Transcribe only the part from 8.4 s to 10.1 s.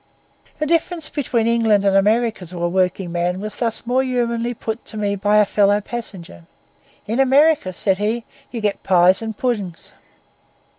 'you get pies and puddings.